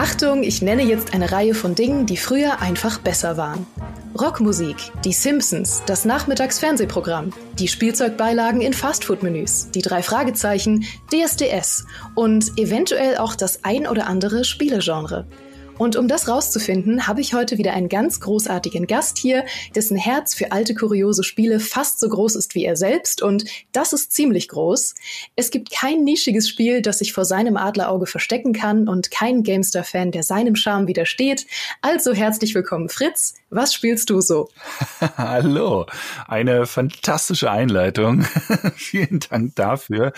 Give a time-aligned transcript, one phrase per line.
[0.00, 3.66] Achtung, ich nenne jetzt eine Reihe von Dingen, die früher einfach besser waren.
[4.16, 11.84] Rockmusik, die Simpsons, das Nachmittagsfernsehprogramm, die Spielzeugbeilagen in Fastfood-Menüs, die drei Fragezeichen, DSDS
[12.14, 15.26] und eventuell auch das ein oder andere Spielegenre.
[15.78, 19.44] Und um das rauszufinden, habe ich heute wieder einen ganz großartigen Gast hier,
[19.76, 23.92] dessen Herz für alte kuriose Spiele fast so groß ist wie er selbst und das
[23.92, 24.94] ist ziemlich groß.
[25.36, 30.10] Es gibt kein nischiges Spiel, das sich vor seinem Adlerauge verstecken kann und kein Gamestar-Fan,
[30.10, 31.46] der seinem Charme widersteht.
[31.80, 33.34] Also herzlich willkommen, Fritz.
[33.50, 34.50] Was spielst du so?
[35.16, 35.86] Hallo,
[36.26, 38.22] eine fantastische Einleitung.
[38.76, 40.12] Vielen Dank dafür.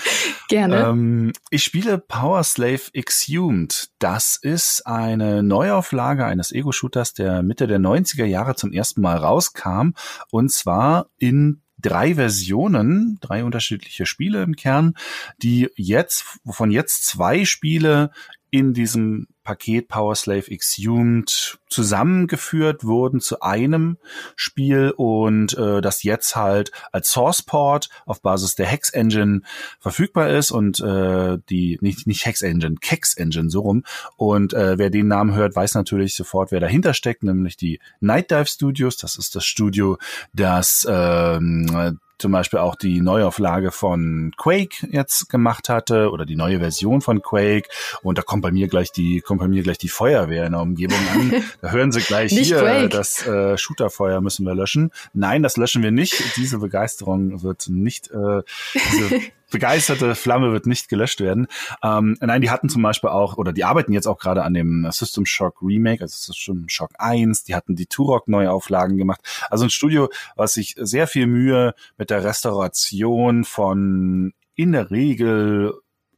[0.48, 0.88] Gerne.
[0.88, 3.90] Ähm, ich spiele Power Slave Exhumed.
[4.00, 9.90] Das ist eine Neuauflage eines Ego-Shooters, der Mitte der 90er Jahre zum ersten Mal rauskam.
[10.32, 14.94] Und zwar in drei Versionen, drei unterschiedliche Spiele im Kern,
[15.42, 18.10] die jetzt, wovon jetzt zwei Spiele
[18.50, 23.96] in diesem Paket Power Slave Exhumed zusammengeführt wurden zu einem
[24.36, 29.40] Spiel und äh, das jetzt halt als Source Port auf Basis der Hex Engine
[29.78, 33.84] verfügbar ist und äh, die nicht nicht Hex Engine, Kex Engine so rum
[34.16, 38.30] und äh, wer den Namen hört, weiß natürlich sofort, wer dahinter steckt, nämlich die Night
[38.30, 38.96] Dive Studios.
[38.96, 39.98] Das ist das Studio,
[40.32, 46.58] das ähm, zum Beispiel auch die Neuauflage von Quake jetzt gemacht hatte oder die neue
[46.58, 47.68] Version von Quake.
[48.02, 50.60] Und da kommt bei mir gleich die, kommt bei mir gleich die Feuerwehr in der
[50.60, 51.42] Umgebung an.
[51.60, 52.88] Da hören sie gleich hier, Quake.
[52.88, 54.90] das äh, Shooterfeuer müssen wir löschen.
[55.12, 56.36] Nein, das löschen wir nicht.
[56.36, 58.42] Diese Begeisterung wird nicht, äh,
[58.74, 61.46] diese begeisterte Flamme wird nicht gelöscht werden.
[61.82, 64.88] Ähm, nein, die hatten zum Beispiel auch, oder die arbeiten jetzt auch gerade an dem
[64.90, 69.20] System Shock Remake, also System Shock 1, die hatten die Turok Neuauflagen gemacht.
[69.50, 75.74] Also ein Studio, was sich sehr viel Mühe mit der Restauration von in der Regel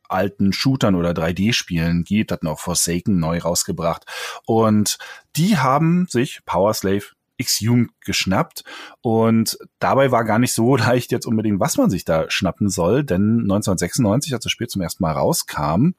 [0.08, 4.04] alten Shootern oder 3D-Spielen gibt, hatten auch Forsaken neu rausgebracht.
[4.47, 4.98] Und
[5.37, 7.04] die haben sich Power Slave
[7.42, 8.64] Exhumed geschnappt.
[9.00, 13.04] Und dabei war gar nicht so leicht jetzt unbedingt, was man sich da schnappen soll,
[13.04, 15.91] denn 1996, als das Spiel zum ersten Mal rauskam,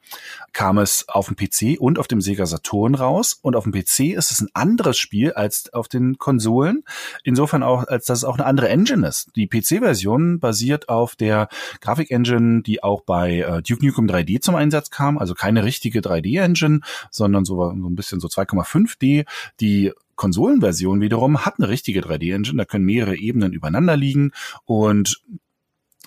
[0.52, 3.38] kam es auf dem PC und auf dem Sega Saturn raus.
[3.42, 6.84] Und auf dem PC ist es ein anderes Spiel als auf den Konsolen,
[7.22, 9.30] insofern auch, als dass es auch eine andere Engine ist.
[9.36, 11.48] Die PC-Version basiert auf der
[11.80, 16.80] Grafik-Engine, die auch bei äh, Duke Nukem 3D zum Einsatz kam, also keine richtige 3D-Engine,
[17.10, 19.26] sondern so, so ein bisschen so 2,5D,
[19.60, 24.32] die Konsolenversion wiederum hat eine richtige 3D-Engine, da können mehrere Ebenen übereinander liegen
[24.64, 25.22] und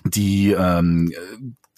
[0.04, 1.12] die ähm,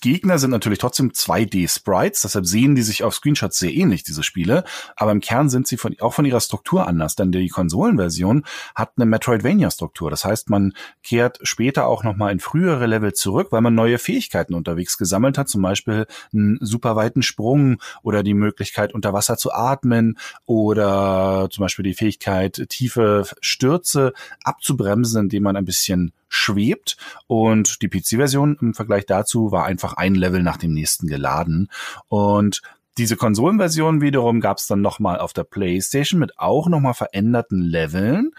[0.00, 4.64] Gegner sind natürlich trotzdem 2D-Sprites, deshalb sehen die sich auf Screenshots sehr ähnlich, diese Spiele,
[4.96, 8.44] aber im Kern sind sie von, auch von ihrer Struktur anders, denn die Konsolenversion
[8.74, 10.10] hat eine Metroidvania-Struktur.
[10.10, 10.72] Das heißt, man
[11.02, 15.48] kehrt später auch nochmal in frühere Level zurück, weil man neue Fähigkeiten unterwegs gesammelt hat,
[15.48, 21.62] zum Beispiel einen super weiten Sprung oder die Möglichkeit, unter Wasser zu atmen oder zum
[21.62, 24.12] Beispiel die Fähigkeit, tiefe Stürze
[24.44, 26.96] abzubremsen, indem man ein bisschen schwebt.
[27.26, 31.68] Und die PC-Version im Vergleich dazu war einfach ein Level nach dem nächsten geladen.
[32.08, 32.62] Und
[32.96, 38.30] diese Konsolenversion wiederum gab es dann nochmal auf der PlayStation mit auch nochmal veränderten Leveln.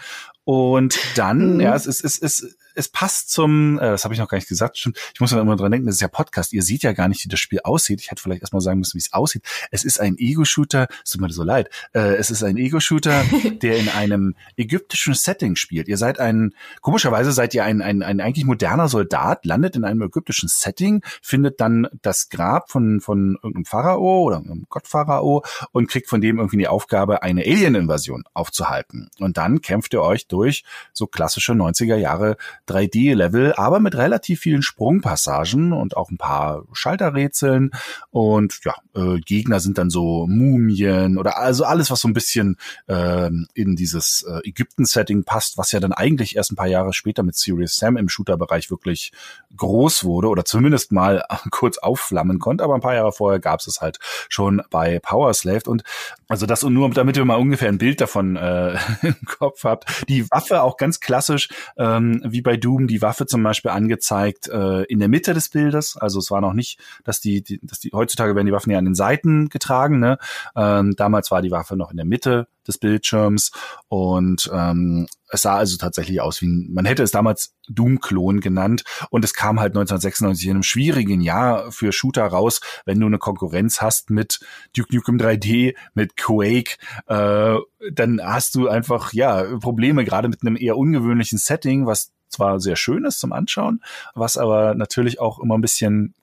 [0.44, 1.62] Und dann, Mhm.
[1.62, 4.48] ja, es ist, es ist, es passt zum, äh, das habe ich noch gar nicht
[4.48, 4.98] gesagt, stimmt.
[5.14, 6.54] Ich muss mir immer dran denken, das ist ja Podcast.
[6.54, 8.00] Ihr seht ja gar nicht, wie das Spiel aussieht.
[8.02, 9.44] Ich hätte vielleicht erstmal sagen müssen, wie es aussieht.
[9.72, 11.70] Es ist ein Ego-Shooter, es tut mir so leid.
[11.94, 13.24] Äh, es ist ein Ego-Shooter,
[13.62, 15.90] der in einem ägyptischen Setting spielt.
[15.90, 20.02] Ihr seid ein, komischerweise seid ihr ein, ein, ein eigentlich moderner Soldat, landet in einem
[20.04, 25.44] ägyptischen Setting, findet dann das Grab von, von irgendeinem Pharao oder einem Gottpharao
[25.74, 29.10] und kriegt von dem irgendwie die Aufgabe, eine Alien-Invasion aufzuhalten.
[29.20, 32.38] Und dann kämpft ihr euch durch so klassische 90er Jahre
[32.68, 37.72] 3D-Level, aber mit relativ vielen Sprungpassagen und auch ein paar Schalterrätseln.
[38.12, 42.58] Und ja, äh, Gegner sind dann so Mumien oder also alles, was so ein bisschen
[42.88, 47.24] ähm, in dieses äh, Ägypten-Setting passt, was ja dann eigentlich erst ein paar Jahre später
[47.24, 49.12] mit Serious Sam im Shooter-Bereich wirklich
[49.58, 52.64] groß wurde oder zumindest mal kurz aufflammen konnte.
[52.64, 54.00] Aber ein paar Jahre vorher gab es es halt
[54.30, 55.70] schon bei Power Slave.
[55.70, 55.84] Und
[56.28, 60.08] also das und nur, damit ihr mal ungefähr ein Bild davon äh, im Kopf habt.
[60.08, 64.84] Die Waffe auch ganz klassisch, ähm, wie bei Doom, die Waffe zum Beispiel angezeigt äh,
[64.84, 65.98] in der Mitte des Bildes.
[65.98, 68.78] Also es war noch nicht, dass die, die, dass die heutzutage werden die Waffen ja
[68.78, 70.00] an den Seiten getragen.
[70.00, 70.18] Ne?
[70.56, 73.52] Ähm, damals war die Waffe noch in der Mitte des Bildschirms
[73.88, 78.84] und ähm, es sah also tatsächlich aus wie ein, man hätte es damals Doom-Klon genannt
[79.10, 83.18] und es kam halt 1996 in einem schwierigen Jahr für Shooter raus, wenn du eine
[83.18, 84.40] Konkurrenz hast mit
[84.76, 86.78] Duke Nukem 3D, mit Quake,
[87.08, 87.58] äh,
[87.92, 92.76] dann hast du einfach ja Probleme gerade mit einem eher ungewöhnlichen Setting, was zwar sehr
[92.76, 93.82] schön ist zum Anschauen,
[94.16, 96.14] was aber natürlich auch immer ein bisschen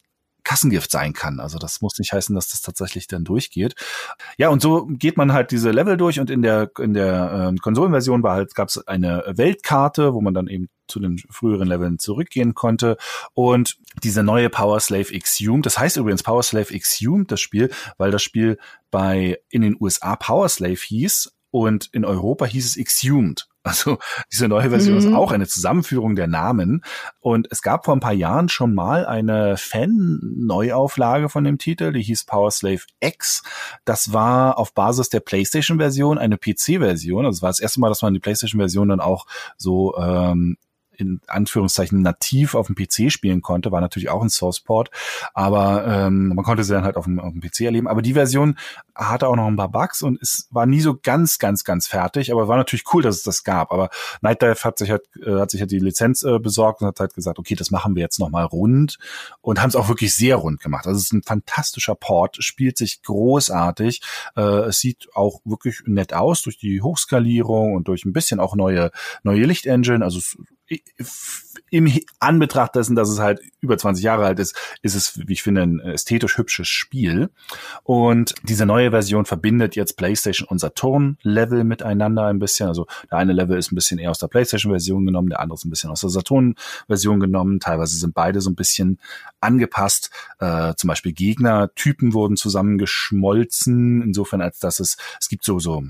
[0.44, 1.40] Kassengift sein kann.
[1.40, 3.74] Also das muss nicht heißen, dass das tatsächlich dann durchgeht.
[4.36, 7.56] Ja, und so geht man halt diese Level durch und in der in der äh,
[7.56, 11.98] Konsolenversion war halt gab es eine Weltkarte, wo man dann eben zu den früheren Leveln
[11.98, 12.96] zurückgehen konnte
[13.34, 18.10] und diese neue Power Slave Exhumed, das heißt übrigens Power Slave Exhumed das Spiel, weil
[18.10, 18.58] das Spiel
[18.90, 23.48] bei in den USA Power Slave hieß und in Europa hieß es Exhumed.
[23.68, 23.98] Also
[24.32, 25.06] diese neue Version mhm.
[25.06, 26.82] ist auch eine Zusammenführung der Namen.
[27.20, 32.02] Und es gab vor ein paar Jahren schon mal eine Fan-Neuauflage von dem Titel, die
[32.02, 33.42] hieß Power Slave X.
[33.84, 37.26] Das war auf Basis der PlayStation-Version eine PC-Version.
[37.26, 39.26] Also es war das erste Mal, dass man die PlayStation-Version dann auch
[39.56, 40.56] so ähm,
[40.98, 44.90] in Anführungszeichen nativ auf dem PC spielen konnte, war natürlich auch ein Sourceport,
[45.32, 47.88] aber ähm, man konnte sie dann halt auf dem, auf dem PC erleben.
[47.88, 48.58] Aber die Version
[48.94, 52.32] hatte auch noch ein paar Bugs und es war nie so ganz, ganz, ganz fertig,
[52.32, 53.72] aber war natürlich cool, dass es das gab.
[53.72, 53.90] Aber
[54.20, 57.00] Night Dive hat sich halt, äh, hat sich halt die Lizenz äh, besorgt und hat
[57.00, 58.98] halt gesagt, okay, das machen wir jetzt nochmal rund
[59.40, 60.86] und haben es auch wirklich sehr rund gemacht.
[60.86, 64.02] Also es ist ein fantastischer Port, spielt sich großartig,
[64.36, 68.56] äh, es sieht auch wirklich nett aus durch die Hochskalierung und durch ein bisschen auch
[68.56, 68.90] neue,
[69.22, 70.04] neue Lichtengine.
[70.04, 70.20] Also
[71.70, 75.42] im Anbetracht dessen, dass es halt über 20 Jahre alt ist, ist es, wie ich
[75.42, 77.30] finde, ein ästhetisch hübsches Spiel.
[77.82, 82.68] Und diese neue Version verbindet jetzt PlayStation und Saturn-Level miteinander ein bisschen.
[82.68, 85.64] Also der eine Level ist ein bisschen eher aus der PlayStation-Version genommen, der andere ist
[85.64, 87.60] ein bisschen aus der Saturn-Version genommen.
[87.60, 88.98] Teilweise sind beide so ein bisschen
[89.40, 90.10] angepasst.
[90.38, 95.82] Äh, zum Beispiel Gegnertypen wurden zusammengeschmolzen, insofern als dass es, es gibt so, so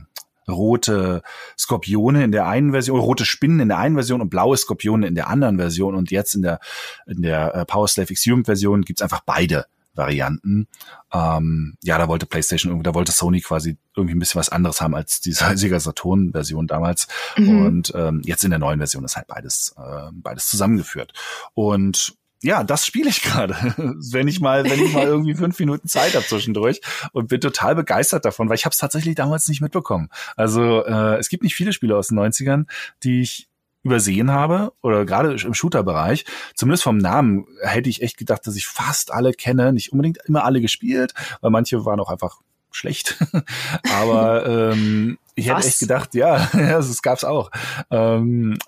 [0.49, 1.23] rote
[1.59, 5.15] Skorpione in der einen Version, rote Spinnen in der einen Version und blaue Skorpione in
[5.15, 5.95] der anderen Version.
[5.95, 6.61] Und jetzt in der,
[7.07, 9.67] in der äh, Power Slave Exhumed Version gibt's einfach beide
[9.99, 10.69] Varianten.
[11.13, 14.81] Ähm, ja, da wollte PlayStation irgendwie, da wollte Sony quasi irgendwie ein bisschen was anderes
[14.81, 17.09] haben als die Sega Saturn Version damals.
[17.37, 17.67] Mhm.
[17.67, 21.13] Und ähm, jetzt in der neuen Version ist halt beides, äh, beides zusammengeführt.
[21.53, 23.55] Und ja, das spiele ich gerade.
[23.77, 26.81] wenn ich mal, wenn ich mal irgendwie fünf Minuten Zeit habe zwischendurch
[27.13, 30.09] und bin total begeistert davon, weil ich habe es tatsächlich damals nicht mitbekommen.
[30.37, 32.67] Also äh, es gibt nicht viele Spiele aus den 90ern,
[33.03, 33.49] die ich
[33.83, 36.25] übersehen habe oder gerade im Shooter-Bereich.
[36.55, 40.45] Zumindest vom Namen hätte ich echt gedacht, dass ich fast alle kenne, nicht unbedingt immer
[40.45, 42.41] alle gespielt, weil manche waren auch einfach
[42.71, 43.17] schlecht.
[43.97, 47.51] Aber ähm, ich hätte echt gedacht, ja, das gab's auch.
[47.91, 48.59] Ähm,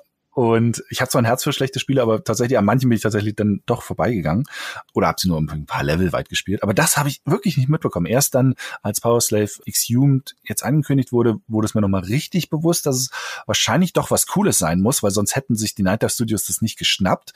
[0.40, 3.02] und ich habe zwar ein Herz für schlechte Spiele, aber tatsächlich an manchen bin ich
[3.02, 4.46] tatsächlich dann doch vorbeigegangen.
[4.94, 6.62] Oder habe sie nur ein paar Level weit gespielt.
[6.62, 8.06] Aber das habe ich wirklich nicht mitbekommen.
[8.06, 12.86] Erst dann, als Power Slave Exhumed jetzt angekündigt wurde, wurde es mir nochmal richtig bewusst,
[12.86, 13.10] dass es
[13.44, 16.62] wahrscheinlich doch was Cooles sein muss, weil sonst hätten sich die Night Dive Studios das
[16.62, 17.34] nicht geschnappt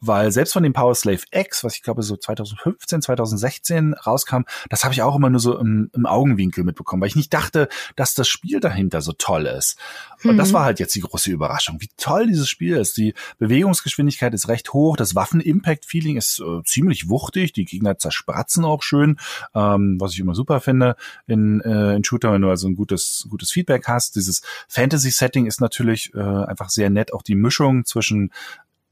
[0.00, 4.84] weil selbst von dem Power Slave X, was ich glaube so 2015, 2016 rauskam, das
[4.84, 8.14] habe ich auch immer nur so im, im, Augenwinkel mitbekommen, weil ich nicht dachte, dass
[8.14, 9.78] das Spiel dahinter so toll ist.
[10.22, 10.38] Und mhm.
[10.38, 12.96] das war halt jetzt die große Überraschung, wie toll dieses Spiel ist.
[12.96, 18.82] Die Bewegungsgeschwindigkeit ist recht hoch, das Waffen-Impact-Feeling ist äh, ziemlich wuchtig, die Gegner zerspratzen auch
[18.82, 19.18] schön,
[19.54, 20.96] ähm, was ich immer super finde
[21.26, 24.16] in, äh, in Shooter, wenn du also ein gutes, gutes Feedback hast.
[24.16, 28.30] Dieses Fantasy-Setting ist natürlich äh, einfach sehr nett, auch die Mischung zwischen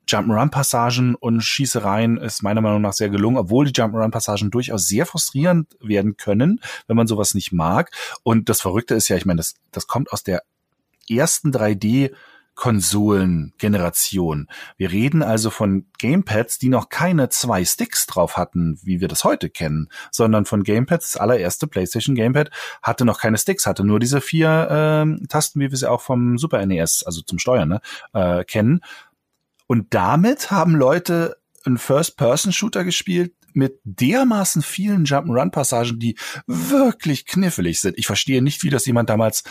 [0.07, 5.77] Jump'n'Run-Passagen und Schießereien ist meiner Meinung nach sehr gelungen, obwohl die Jump'n'Run-Passagen durchaus sehr frustrierend
[5.81, 7.91] werden können, wenn man sowas nicht mag.
[8.23, 10.43] Und das Verrückte ist ja, ich meine, das, das kommt aus der
[11.09, 12.13] ersten 3D-
[12.55, 14.49] Konsolen-Generation.
[14.77, 19.25] Wir reden also von Gamepads, die noch keine zwei Sticks drauf hatten, wie wir das
[19.25, 22.51] heute kennen, sondern von Gamepads, das allererste PlayStation Gamepad
[22.83, 26.39] hatte noch keine Sticks, hatte nur diese vier äh, Tasten, wie wir sie auch vom
[26.39, 27.81] Super NES, also zum Steuern, ne,
[28.13, 28.81] äh, kennen.
[29.75, 36.17] Und damit haben Leute einen First-Person-Shooter gespielt mit dermaßen vielen Jump'n'Run-Passagen, die
[36.47, 37.99] wirklich knifflig sind.
[37.99, 39.43] Ich verstehe nicht, wie das jemand damals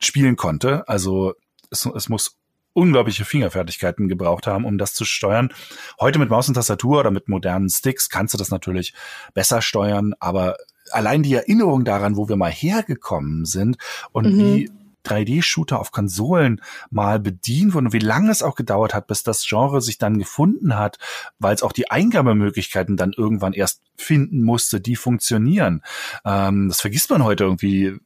[0.00, 0.88] spielen konnte.
[0.88, 1.34] Also
[1.70, 2.40] es, es muss
[2.72, 5.54] unglaubliche Fingerfertigkeiten gebraucht haben, um das zu steuern.
[6.00, 8.94] Heute mit Maus und Tastatur oder mit modernen Sticks kannst du das natürlich
[9.32, 10.56] besser steuern, aber
[10.90, 13.76] allein die Erinnerung daran, wo wir mal hergekommen sind
[14.10, 14.38] und mhm.
[14.38, 14.70] wie
[15.04, 19.46] 3D-Shooter auf Konsolen mal bedient wurden und wie lange es auch gedauert hat, bis das
[19.46, 20.98] Genre sich dann gefunden hat,
[21.38, 25.82] weil es auch die Eingabemöglichkeiten dann irgendwann erst finden musste, die funktionieren.
[26.24, 27.98] Ähm, das vergisst man heute irgendwie,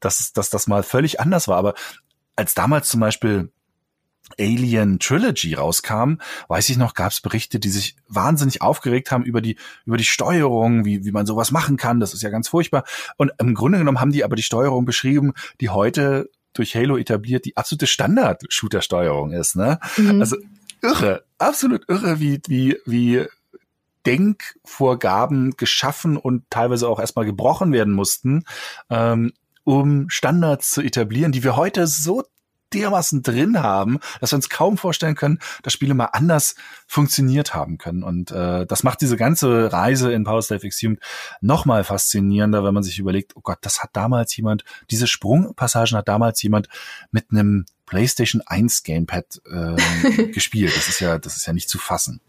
[0.00, 1.56] dass, dass das mal völlig anders war.
[1.56, 1.74] Aber
[2.36, 3.50] als damals zum Beispiel
[4.38, 9.40] Alien Trilogy rauskam, weiß ich noch, gab es Berichte, die sich wahnsinnig aufgeregt haben über
[9.40, 9.56] die
[9.86, 12.00] über die Steuerung, wie wie man sowas machen kann.
[12.00, 12.84] Das ist ja ganz furchtbar.
[13.16, 17.44] Und im Grunde genommen haben die aber die Steuerung beschrieben, die heute durch Halo etabliert
[17.44, 19.56] die absolute Standard-Shooter-Steuerung ist.
[19.56, 19.78] Ne?
[19.96, 20.20] Mhm.
[20.20, 20.36] Also
[20.82, 23.26] irre, absolut irre, wie wie wie
[24.06, 28.44] Denkvorgaben geschaffen und teilweise auch erstmal gebrochen werden mussten,
[28.90, 29.32] ähm,
[29.64, 32.24] um Standards zu etablieren, die wir heute so
[32.74, 36.54] dermaßen drin haben, dass wir uns kaum vorstellen können, dass Spiele mal anders
[36.86, 38.02] funktioniert haben können.
[38.02, 41.00] Und äh, das macht diese ganze Reise in Power Slave Exhumed
[41.40, 45.96] noch mal faszinierender, wenn man sich überlegt, oh Gott, das hat damals jemand, diese Sprungpassagen
[45.96, 46.68] hat damals jemand
[47.10, 50.76] mit einem PlayStation 1 Gamepad äh, gespielt.
[50.76, 52.20] Das ist ja, das ist ja nicht zu fassen.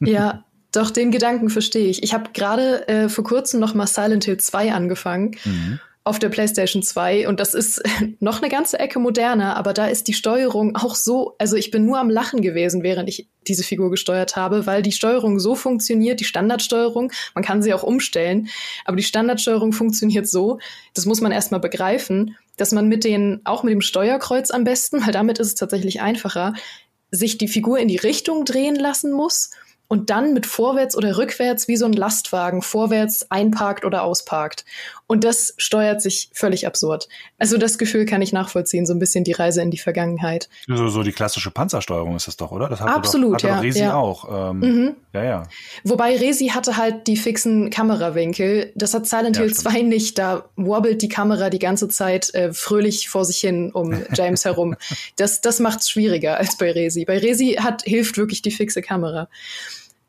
[0.00, 2.02] Ja, doch, den Gedanken verstehe ich.
[2.02, 5.36] Ich habe gerade äh, vor kurzem noch mal Silent Hill 2 angefangen.
[5.44, 7.82] Mhm auf der PlayStation 2 und das ist
[8.20, 11.84] noch eine ganze Ecke moderner, aber da ist die Steuerung auch so, also ich bin
[11.84, 16.20] nur am Lachen gewesen, während ich diese Figur gesteuert habe, weil die Steuerung so funktioniert,
[16.20, 18.48] die Standardsteuerung, man kann sie auch umstellen,
[18.84, 20.60] aber die Standardsteuerung funktioniert so,
[20.94, 25.04] das muss man erstmal begreifen, dass man mit den, auch mit dem Steuerkreuz am besten,
[25.04, 26.54] weil damit ist es tatsächlich einfacher,
[27.10, 29.50] sich die Figur in die Richtung drehen lassen muss
[29.88, 34.64] und dann mit vorwärts oder rückwärts wie so ein Lastwagen vorwärts einparkt oder ausparkt.
[35.08, 37.08] Und das steuert sich völlig absurd.
[37.38, 40.48] Also das Gefühl kann ich nachvollziehen, so ein bisschen die Reise in die Vergangenheit.
[40.66, 42.68] So, so die klassische Panzersteuerung ist das doch, oder?
[42.68, 43.56] Das hatte Absolut, doch, hatte ja.
[43.56, 43.94] Doch Resi ja.
[43.94, 44.50] auch.
[44.50, 44.96] Ähm, mhm.
[45.12, 45.42] Ja, ja.
[45.84, 48.72] Wobei Resi hatte halt die fixen Kamerawinkel.
[48.74, 49.74] Das hat Silent ja, Hill stimmt.
[49.74, 50.18] 2 nicht.
[50.18, 54.74] Da wobbelt die Kamera die ganze Zeit äh, fröhlich vor sich hin um James herum.
[55.14, 57.04] Das, das macht es schwieriger als bei Resi.
[57.04, 59.28] Bei Resi hat, hilft wirklich die fixe Kamera.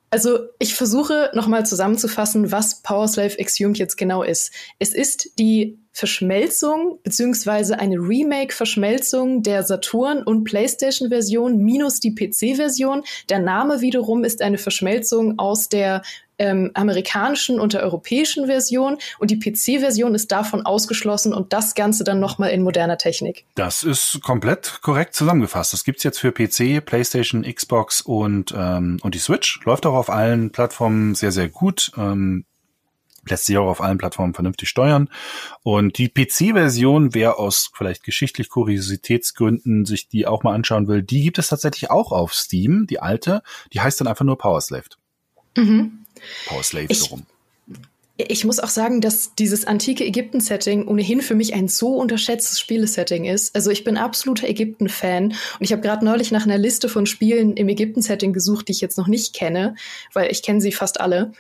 [0.09, 4.51] Also ich versuche nochmal zusammenzufassen, was Power Slave Exhumed jetzt genau ist.
[4.79, 13.03] Es ist die Verschmelzung beziehungsweise eine Remake-Verschmelzung der Saturn- und PlayStation-Version minus die PC-Version.
[13.29, 16.03] Der Name wiederum ist eine Verschmelzung aus der
[16.39, 22.03] ähm, amerikanischen und der europäischen Version und die PC-Version ist davon ausgeschlossen und das Ganze
[22.03, 23.45] dann nochmal in moderner Technik.
[23.55, 25.73] Das ist komplett korrekt zusammengefasst.
[25.73, 29.59] Das gibt's jetzt für PC, PlayStation, Xbox und, ähm, und die Switch.
[29.65, 31.91] Läuft auch auf allen Plattformen sehr, sehr gut.
[31.97, 32.45] Ähm,
[33.29, 35.09] lässt sich auch auf allen Plattformen vernünftig steuern.
[35.63, 41.23] Und die PC-Version, wer aus vielleicht geschichtlich Kuriositätsgründen sich die auch mal anschauen will, die
[41.23, 43.41] gibt es tatsächlich auch auf Steam, die alte.
[43.73, 44.85] Die heißt dann einfach nur Power Slave.
[45.57, 46.05] Mhm.
[46.47, 47.25] Power Slave ich, so rum.
[48.17, 53.25] Ich muss auch sagen, dass dieses antike Ägypten-Setting ohnehin für mich ein so unterschätztes Spielesetting
[53.25, 53.55] ist.
[53.55, 57.55] Also ich bin absoluter Ägypten-Fan und ich habe gerade neulich nach einer Liste von Spielen
[57.55, 59.75] im Ägypten-Setting gesucht, die ich jetzt noch nicht kenne,
[60.13, 61.31] weil ich kenne sie fast alle.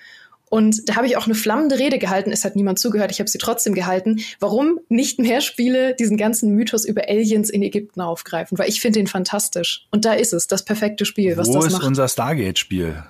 [0.49, 2.31] Und da habe ich auch eine flammende Rede gehalten.
[2.31, 3.11] Es hat niemand zugehört.
[3.11, 4.21] Ich habe sie trotzdem gehalten.
[4.39, 8.57] Warum nicht mehr Spiele diesen ganzen Mythos über Aliens in Ägypten aufgreifen?
[8.57, 9.87] Weil ich finde ihn fantastisch.
[9.91, 11.83] Und da ist es, das perfekte Spiel, was Wo das ist macht.
[11.83, 13.03] unser Stargate-Spiel?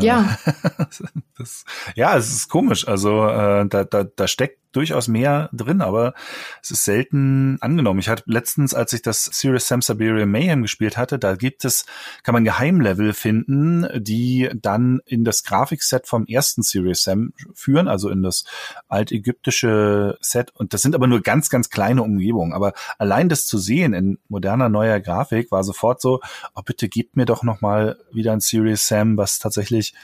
[0.00, 0.38] Ja.
[1.38, 1.64] das,
[1.94, 2.86] ja, es ist komisch.
[2.86, 6.14] Also äh, da, da, da steckt durchaus mehr drin, aber
[6.62, 8.00] es ist selten angenommen.
[8.00, 11.86] Ich hatte letztens, als ich das Serious Sam Siberian Mayhem gespielt hatte, da gibt es,
[12.22, 18.10] kann man Geheimlevel finden, die dann in das Grafikset vom ersten Serious Sam führen, also
[18.10, 18.44] in das
[18.88, 20.50] altägyptische Set.
[20.54, 22.52] Und das sind aber nur ganz, ganz kleine Umgebungen.
[22.52, 26.20] Aber allein das zu sehen in moderner neuer Grafik war sofort so,
[26.54, 29.94] oh bitte gebt mir doch noch mal wieder ein Serious Sam, was tatsächlich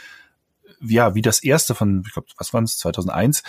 [0.86, 3.42] ja, wie das erste von, ich glaube, was waren es, 2001,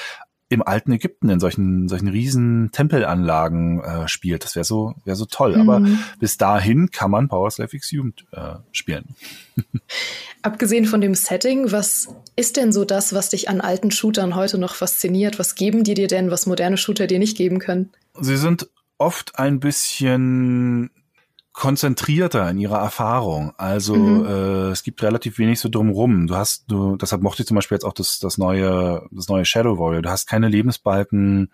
[0.47, 4.43] im alten Ägypten in solchen solchen riesen Tempelanlagen äh, spielt.
[4.43, 5.57] Das wäre so wäre so toll.
[5.57, 5.69] Mhm.
[5.69, 5.87] Aber
[6.19, 9.15] bis dahin kann man Power Slave Exhumed äh, spielen.
[10.43, 14.59] Abgesehen von dem Setting, was ist denn so das, was dich an alten Shootern heute
[14.59, 15.39] noch fasziniert?
[15.39, 17.91] Was geben die dir denn, was moderne Shooter dir nicht geben können?
[18.19, 20.91] Sie sind oft ein bisschen
[21.55, 23.53] konzentrierter in ihrer Erfahrung.
[23.57, 24.25] Also mhm.
[24.25, 26.27] äh, es gibt relativ wenig so drumrum.
[26.27, 29.45] Du hast, du, deshalb mochte ich zum Beispiel jetzt auch das, das neue, das neue
[29.45, 30.01] Shadow Warrior.
[30.01, 31.51] Du hast keine Lebensbalken,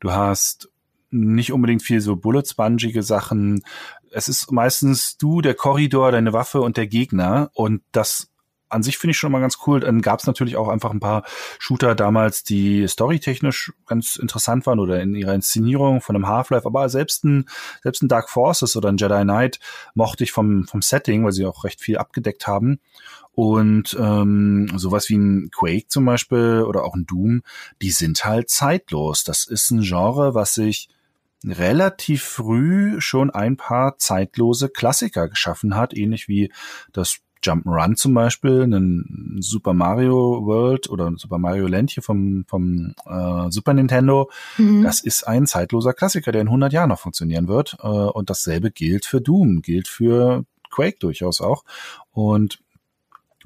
[0.00, 0.70] du hast
[1.10, 3.62] nicht unbedingt viel so Bullet-spongige Sachen.
[4.10, 7.50] Es ist meistens du, der Korridor, deine Waffe und der Gegner.
[7.54, 8.30] Und das
[8.74, 9.80] an sich finde ich schon mal ganz cool.
[9.80, 11.24] Dann gab es natürlich auch einfach ein paar
[11.58, 16.66] Shooter damals, die storytechnisch ganz interessant waren oder in ihrer Inszenierung von einem Half-Life.
[16.66, 17.46] Aber selbst ein,
[17.82, 19.60] selbst ein Dark Forces oder ein Jedi Knight
[19.94, 22.80] mochte ich vom, vom Setting, weil sie auch recht viel abgedeckt haben.
[23.32, 27.42] Und ähm, sowas wie ein Quake zum Beispiel oder auch ein Doom,
[27.82, 29.24] die sind halt zeitlos.
[29.24, 30.88] Das ist ein Genre, was sich
[31.44, 36.52] relativ früh schon ein paar zeitlose Klassiker geschaffen hat, ähnlich wie
[36.92, 42.94] das Jump'n'Run zum Beispiel, einen Super Mario World oder Super Mario Land hier vom, vom
[43.06, 44.30] äh, Super Nintendo.
[44.58, 44.82] Mhm.
[44.82, 47.76] Das ist ein zeitloser Klassiker, der in 100 Jahren noch funktionieren wird.
[47.82, 51.64] Äh, und dasselbe gilt für Doom, gilt für Quake durchaus auch.
[52.12, 52.60] Und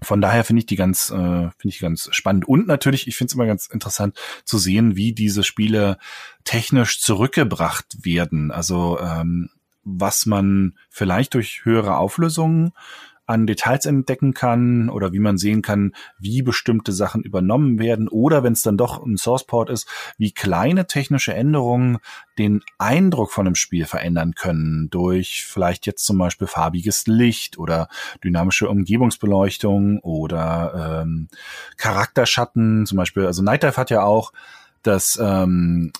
[0.00, 2.46] von daher finde ich die ganz, äh, finde ich ganz spannend.
[2.46, 5.98] Und natürlich, ich finde es immer ganz interessant zu sehen, wie diese Spiele
[6.44, 8.52] technisch zurückgebracht werden.
[8.52, 9.50] Also ähm,
[9.84, 12.72] was man vielleicht durch höhere Auflösungen
[13.28, 18.42] an Details entdecken kann oder wie man sehen kann, wie bestimmte Sachen übernommen werden oder
[18.42, 21.98] wenn es dann doch ein Sourceport ist, wie kleine technische Änderungen
[22.38, 27.88] den Eindruck von einem Spiel verändern können durch vielleicht jetzt zum Beispiel farbiges Licht oder
[28.24, 31.28] dynamische Umgebungsbeleuchtung oder ähm,
[31.76, 33.26] Charakterschatten zum Beispiel.
[33.26, 34.32] Also Night Dive hat ja auch
[34.82, 35.92] das ähm,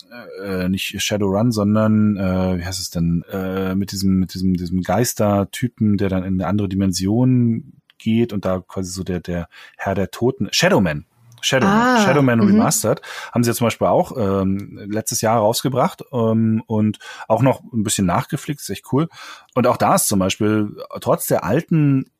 [0.42, 4.82] äh, nicht Shadowrun, sondern äh, wie heißt es denn äh, mit diesem mit diesem diesem
[4.82, 9.94] Geistertypen, der dann in eine andere Dimension geht und da quasi so der der Herr
[9.94, 11.04] der Toten Shadowman.
[11.40, 12.48] Shadowman, ah, Shadowman -hmm.
[12.48, 13.00] Remastered
[13.32, 17.84] haben sie ja zum Beispiel auch ähm, letztes Jahr rausgebracht ähm, und auch noch ein
[17.84, 19.08] bisschen nachgeflickt, ist echt cool.
[19.54, 22.10] Und auch da ist zum Beispiel trotz der alten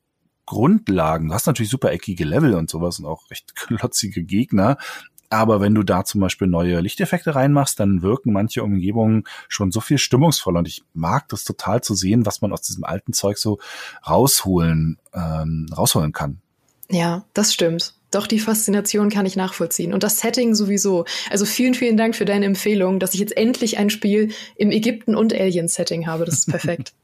[0.46, 4.78] Grundlagen, du hast natürlich super eckige Level und sowas und auch recht klotzige Gegner,
[5.30, 9.80] aber wenn du da zum Beispiel neue Lichteffekte reinmachst, dann wirken manche Umgebungen schon so
[9.80, 10.60] viel stimmungsvoller.
[10.60, 13.58] Und ich mag das total zu sehen, was man aus diesem alten Zeug so
[14.08, 16.40] rausholen, ähm, rausholen kann.
[16.90, 17.94] Ja, das stimmt.
[18.10, 19.92] Doch die Faszination kann ich nachvollziehen.
[19.92, 21.04] Und das Setting sowieso.
[21.30, 25.14] Also vielen, vielen Dank für deine Empfehlung, dass ich jetzt endlich ein Spiel im Ägypten-
[25.14, 26.24] und Alien-Setting habe.
[26.24, 26.94] Das ist perfekt.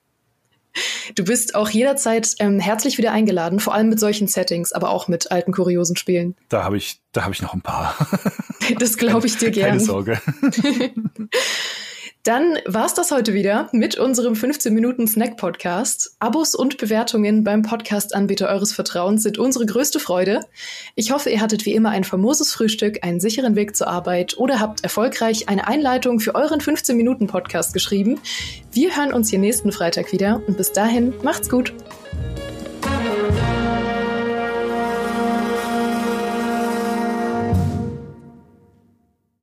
[1.14, 5.08] Du bist auch jederzeit ähm, herzlich wieder eingeladen, vor allem mit solchen Settings, aber auch
[5.08, 6.36] mit alten kuriosen Spielen.
[6.48, 7.94] Da habe ich, da habe ich noch ein paar.
[8.78, 9.78] das glaube ich dir gerne.
[9.78, 10.20] Keine Sorge.
[12.24, 16.16] Dann war's das heute wieder mit unserem 15 Minuten Snack Podcast.
[16.20, 20.40] Abos und Bewertungen beim Podcast-Anbieter eures Vertrauens sind unsere größte Freude.
[20.94, 24.58] Ich hoffe, ihr hattet wie immer ein famoses Frühstück, einen sicheren Weg zur Arbeit oder
[24.58, 28.18] habt erfolgreich eine Einleitung für euren 15 Minuten Podcast geschrieben.
[28.72, 31.74] Wir hören uns hier nächsten Freitag wieder und bis dahin macht's gut.